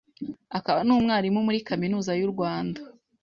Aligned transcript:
akaba 0.57 0.79
n’umwarimu 0.83 1.39
muri 1.47 1.65
Kaminuza 1.67 2.11
y’u 2.19 2.29
Rwanda 2.33 2.79